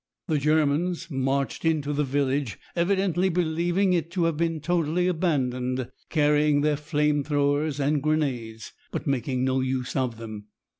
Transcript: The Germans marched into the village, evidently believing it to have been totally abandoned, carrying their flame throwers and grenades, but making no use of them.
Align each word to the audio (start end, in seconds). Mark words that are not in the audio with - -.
The 0.27 0.39
Germans 0.39 1.11
marched 1.11 1.63
into 1.63 1.93
the 1.93 2.03
village, 2.03 2.57
evidently 2.75 3.29
believing 3.29 3.93
it 3.93 4.09
to 4.13 4.23
have 4.23 4.35
been 4.35 4.59
totally 4.59 5.07
abandoned, 5.07 5.91
carrying 6.09 6.61
their 6.61 6.75
flame 6.75 7.23
throwers 7.23 7.79
and 7.79 8.01
grenades, 8.01 8.73
but 8.89 9.05
making 9.05 9.43
no 9.45 9.59
use 9.59 9.95
of 9.95 10.17
them. 10.17 10.47